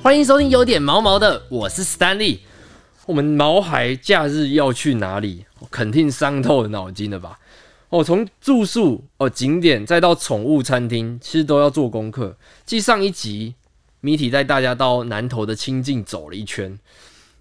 [0.00, 2.38] 欢迎收听有点毛毛的，我是 Stanley。
[3.04, 5.44] 我们毛孩假日要去哪里？
[5.70, 7.40] 肯定伤透了脑筋了吧？
[7.88, 12.36] 哦，从住宿哦景点再到宠物餐厅，其实都要做功课。
[12.64, 13.56] 继上一集，
[14.00, 16.78] 米体带大家到南投的清境走了一圈。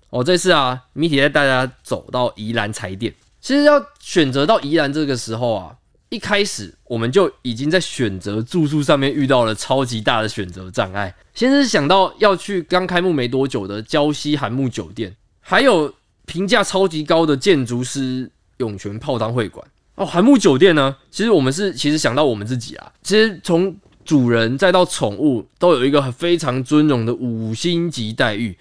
[0.10, 3.14] 哦，这次啊，米体带大家走到宜兰踩点。
[3.39, 5.75] 其实要选择到宜兰这个时候啊，
[6.10, 11.14] 一开始我们就已经在选择住宿上面遇到了超级大的选择障碍。
[11.34, 15.93] 先是想到要去刚开幕没多久的礁溪韩木酒店，还有
[16.25, 19.65] 评价超级高的建筑师涌泉泡汤会馆。
[19.96, 28.57] 哦，韩木酒店呢，其实我们是其实想到我们自己啊，其实从主人再到宠物都有一个非常尊荣的五星级待遇，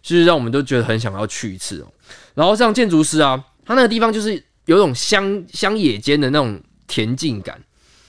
[0.00, 1.92] 就是让我们都觉得很想要去一次哦。
[2.34, 3.44] 然后像建筑师啊。
[3.62, 6.60] 他那个地方就是有种乡乡野间的那种
[6.90, 7.62] 恬静感。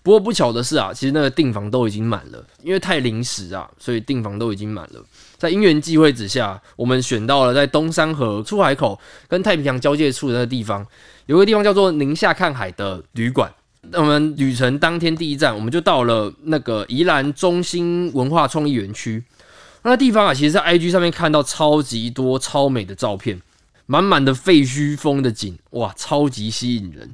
[0.03, 5.05] 不过不巧的是啊，其实那个订房都已经满了，因为太临时啊，所以订房都已经满了。
[5.38, 10.84] 在因缘际会之下，我们选到了在东山河出海口跟太平洋交界处的那个地方，
[11.27, 13.54] 有个地方叫做宁夏看海的旅馆。
[13.91, 19.23] 那我们旅程当天第一站，我们就到了那个宜兰中心文化创意园区。
[19.84, 23.40] 那地方啊，其实，在 IG 上面看到超级多超美的照片。
[23.88, 27.10] 满满的废墟风的景，哇，超级吸引人。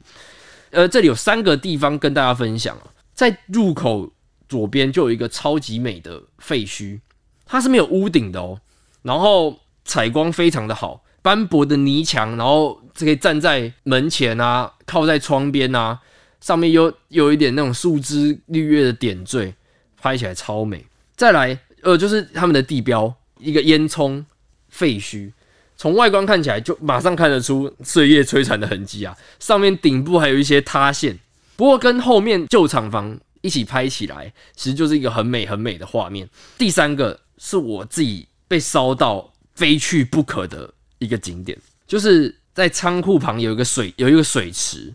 [0.71, 2.77] 呃，这里有三个地方跟大家分享，
[3.13, 4.11] 在入口
[4.47, 6.99] 左边就有一个超级美的废墟，
[7.45, 8.59] 它是没有屋顶的哦，
[9.01, 15.99] 然后采光非常的好，斑驳的泥墙，然后可以站在门前啊，靠在窗边啊，
[16.41, 19.55] 上面有有一点那种树枝绿叶的点缀，
[19.99, 20.85] 拍起来超美。
[21.15, 24.23] 再来，呃，就是他们的地标，一个烟囱
[24.69, 25.31] 废墟。
[25.77, 29.15] 从外观看起来，就马上看得出岁月摧残的痕迹啊！
[29.39, 31.17] 上面顶部还有一些塌陷，
[31.55, 36.27] 不过跟后面旧厂房一起拍起来，其实就是一个很美很美的画面。
[36.57, 44.91] 第三个是我自己被烧到非去不可的一个景点，就是在仓库旁有一个水有一个水池，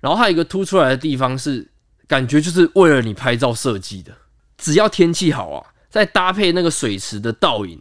[0.00, 1.66] 然后还有一个凸出来的地方，是
[2.06, 4.12] 感觉就是为了你拍照设计的。
[4.56, 7.80] 只要天气好啊，再搭配那个水池的倒影。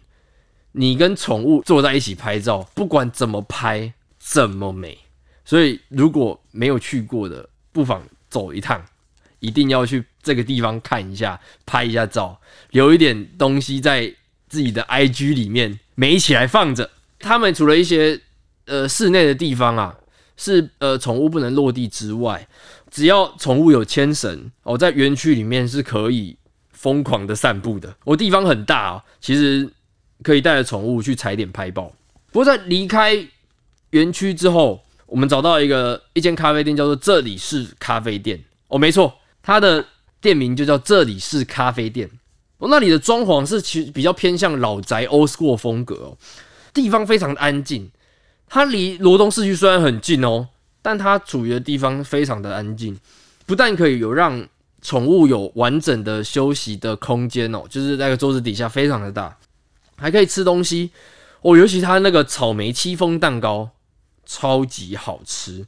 [0.75, 4.97] 你跟宠物坐在一起拍照，不管怎么拍，怎么美。
[5.45, 8.83] 所以如果没有去过的，不妨走一趟，
[9.39, 12.39] 一定要去这个地方看一下，拍一下照，
[12.71, 14.11] 留一点东西在
[14.47, 16.89] 自己的 IG 里面，美起来放着。
[17.19, 18.19] 他们除了一些
[18.65, 19.95] 呃室内的地方啊，
[20.37, 22.47] 是呃宠物不能落地之外，
[22.89, 26.35] 只要宠物有牵绳哦，在园区里面是可以
[26.71, 27.95] 疯狂的散步的。
[28.05, 29.69] 我地方很大啊，其实。
[30.23, 31.91] 可以带着宠物去踩点拍照。
[32.31, 33.15] 不过在离开
[33.91, 38.43] 园区之后，我们找到一个一间咖啡店，叫做这里是咖啡店。
[38.69, 39.13] 哦，没错，
[39.43, 39.85] 它的
[40.19, 42.09] 店名就叫这里是咖啡店。
[42.57, 46.17] 哦，那里的装潢是其实比较偏向老宅 old school 风格哦，
[46.73, 47.91] 地方非常安静。
[48.47, 50.47] 它离罗东市区虽然很近哦，
[50.81, 52.97] 但它处于的地方非常的安静，
[53.45, 54.47] 不但可以有让
[54.81, 59.37] 宠物有完整的休息的空间哦，就是那个桌子底下非常的大。
[59.97, 60.91] 还可以吃东西
[61.41, 63.69] 哦，尤其它那个草莓戚风蛋糕
[64.25, 65.65] 超级好吃，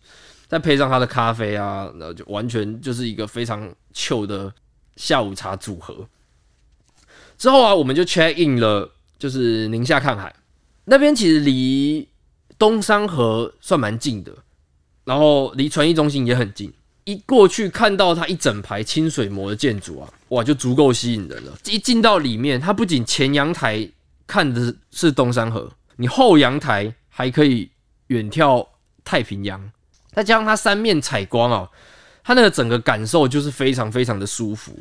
[0.47, 4.53] 再配上它的咖啡啊，那就完全就是一个非常秀的
[4.95, 6.07] 下午茶组合。
[7.37, 10.33] 之后啊，我们就 check in 了，就是宁夏看海
[10.85, 12.07] 那边，其实离
[12.57, 14.31] 东山河算蛮近的，
[15.03, 16.73] 然后离传艺中心也很近。
[17.03, 21.57] 一过去看到它一整排清水模的建筑啊，哇，就足够吸引人了。
[21.65, 23.89] 一进到里面，它不仅前阳台。
[24.27, 27.69] 看的是东山河，你后阳台还可以
[28.07, 28.67] 远眺
[29.03, 29.71] 太平洋，
[30.13, 31.69] 再加上它三面采光啊，
[32.23, 34.79] 它那个整个感受就是非常非常的舒服。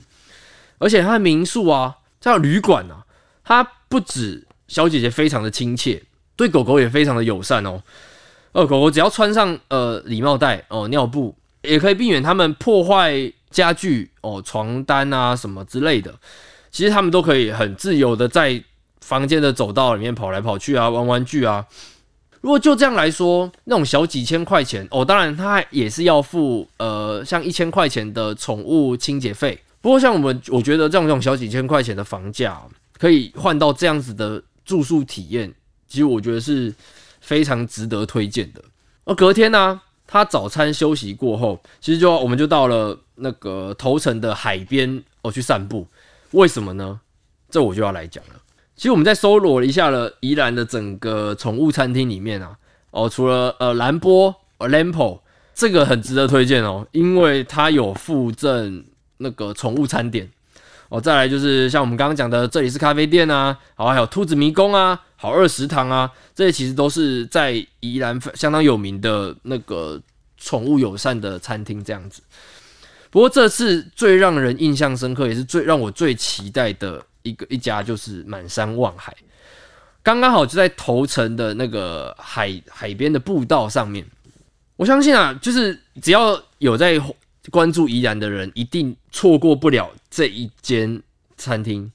[0.79, 3.05] 而且它的民宿啊，叫旅馆啊，
[3.45, 6.03] 它不止小姐姐非常的亲切，
[6.37, 7.83] 对狗狗也非常的友善哦。
[8.53, 16.15] 呃，狗狗只要穿上呃礼帽带哦，尿布也可以避免它们破坏家具哦，床单啊什么之类的，
[16.71, 18.65] 其实它们都可以很自由的在。
[19.05, 21.67] 房间的走道里面跑来跑去啊，玩玩具啊。
[22.41, 29.59] 如果就这样来说，那种小几千块钱哦，当然他也是要付呃，像一千块钱的宠物清洁费。
[29.83, 32.61] 不过像我们，我觉得这种这种小几千块钱的房价，
[32.99, 35.53] 可以换到这样子的住宿体验，
[35.87, 36.75] 其实我觉得是
[37.21, 38.63] 非常值得推荐的。
[39.05, 45.87] 而隔天呢，他早餐休息过后，其实就我们就到了那个头城的海边哦去散步。
[46.31, 47.01] 为什么呢？
[47.51, 48.35] 这我就要来讲了。
[48.77, 52.57] 其实我们在搜罗了一下了宜兰的整个宠物餐厅里面啊，
[52.91, 55.21] 哦，除了呃蓝波 Lampo
[55.55, 58.85] 这个很值得推荐哦，因为它有附赠
[59.19, 60.29] 那个宠物餐点
[60.89, 70.01] 哦，再来就是像我们刚刚讲的，这里是咖啡店啊，好，还有兔子迷宫啊，好二食堂啊，这些其实都是在宜兰相当有名的那个
[70.37, 72.21] 宠物友善的餐厅这样子。
[73.11, 79.15] 不过这次最让人印象深刻，也是最让我最期待的一个一家，就是满山望海，
[80.03, 84.07] 刚刚好就在头城的那个海海边的步道上面。
[84.77, 86.99] 我相信啊，就是只要有在。
[87.51, 91.03] 关注宜兰的人一定错过不了这一间
[91.37, 91.93] 餐厅，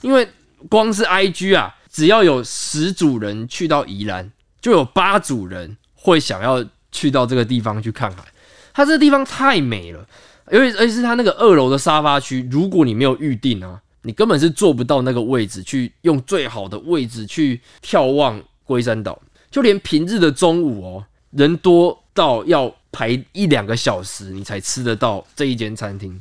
[0.00, 0.26] 因为
[0.70, 4.32] 光是 IG 啊，只要有十组人去到宜兰，
[4.62, 8.24] 就有八组人会想要去到这个地方去看海。
[8.72, 10.08] 它这个地方太美了，
[10.50, 19.20] 因为而且是它那个二楼的沙发区，如果你没有预定啊，你根本是坐不到那个位置去用最好的位置去眺望龟山岛。
[19.50, 22.74] 就连平日的中午哦，人多到要。
[22.90, 26.20] 排一两个小时，你才吃得到这一间餐厅。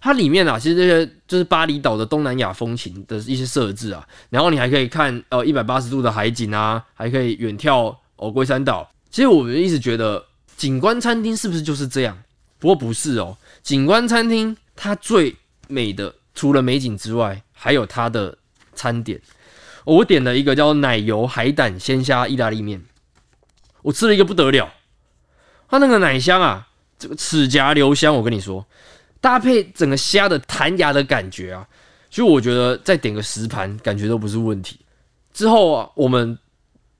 [0.00, 4.06] 它里面啊，其实这些就是巴厘岛的东南亚风情的一些设置啊。
[4.28, 8.90] 然后你还可以看呃一百八十度的海景啊，还可以远眺哦龟山岛。
[9.08, 10.22] 其实我们一直觉得
[10.56, 12.18] 景观餐厅是不是就是这样？
[12.58, 15.36] 不过不是哦，景观餐厅它最
[15.68, 18.38] 美的除了美景之外，还有它的
[18.74, 19.20] 餐点。
[19.84, 22.84] 我点了一个叫奶油海胆鲜虾意大利面，
[23.82, 24.72] 我吃了一个不得了。
[25.68, 26.68] 它那个奶香啊，
[26.98, 28.66] 这个齿颊留香，我跟你说，
[29.20, 31.66] 搭配整个虾的弹牙的感觉啊，
[32.10, 34.78] 所以我觉得再点个十盘，感觉都不是问题。
[35.32, 36.38] 之后啊，我们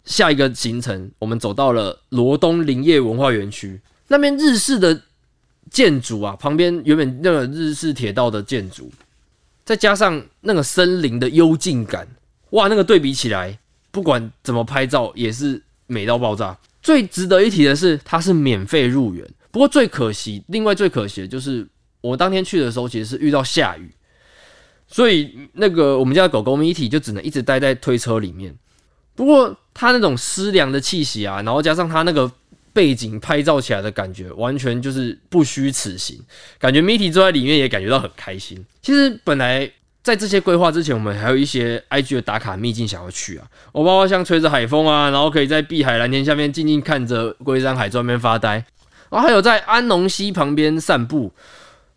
[0.04, 5.02] 下一个行程，我们走到了罗东林业文化园区那边，日式的
[5.70, 8.90] 建筑啊，旁边原本那个日式铁道的建筑，
[9.66, 12.06] 再加上那个森林的幽静感，
[12.50, 13.58] 哇，那个对比起来，
[13.90, 16.56] 不管怎么拍照也是美到爆炸。
[16.80, 19.28] 最值得一提的是，它是免费入园。
[19.50, 21.66] 不过最可惜，另外最可惜的就是
[22.00, 23.90] 我当天去的时候，其实是遇到下雨，
[24.86, 28.56] 所以那个我们家的狗狗米体就只能一直待在推车里面。
[29.16, 32.30] 不过它那种湿凉的气息啊，然后加上它那个
[32.76, 36.20] 背景拍照起来的感觉，完全就是不虚此行。
[36.58, 38.62] 感觉米体坐在里面也感觉到很开心。
[38.82, 39.72] 其实本来。
[40.06, 43.46] 在这些规划之前，我们还有一些 IG 的打卡秘境想要去啊。
[43.72, 48.64] 我包括像吹着海风啊，然后可以在碧海蓝天下面静静看着龟山海专边发呆，
[49.10, 51.32] 然后还有在安农溪旁边散步，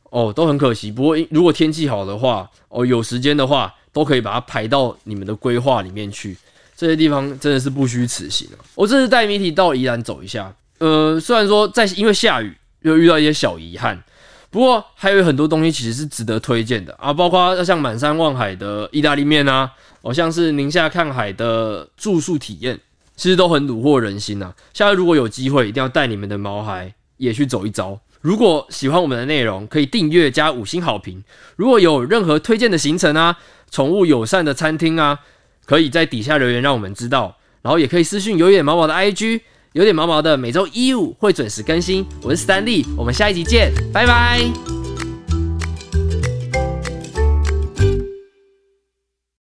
[0.09, 0.91] 哦，都很可惜。
[0.91, 6.35] 不过如果天气好的话，哦，有时间的话，都可以把它排到你们的规划里面去。
[6.75, 8.57] 这些地方真的是不虚此行啊。
[8.73, 14.03] 我这次带谜题到宜兰走一下，呃，虽然说在因为下雨又遇到一些小遗憾。
[14.51, 19.71] 不过还有很多东西其实是值得推荐的啊，包括像满山望海的意大利面啊，
[20.01, 22.79] 哦，像是宁夏看海的住宿体验，
[23.15, 24.51] 其实都很虏获人心呐。
[24.73, 27.99] 下次如果有机会，一定要带你们的毛孩也去走一遭。
[28.21, 31.23] 如果喜欢我们的内容，可以订阅加五星好评。
[31.55, 33.37] 如果有任何推荐的行程啊，
[33.69, 35.19] 宠物友善的餐厅啊，
[35.65, 39.41] 可以在底下留言让我们知道，然后也可以私信有点毛毛的 IG。
[39.73, 42.05] 有点毛毛的，每周一五会准时更新。
[42.23, 44.78] 我是 Stanley，我们下一集见，拜拜。